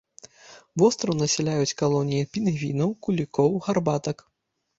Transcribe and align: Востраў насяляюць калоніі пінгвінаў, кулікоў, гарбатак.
Востраў 0.81 1.13
насяляюць 1.23 1.77
калоніі 1.81 2.23
пінгвінаў, 2.33 2.89
кулікоў, 3.07 3.51
гарбатак. 3.69 4.27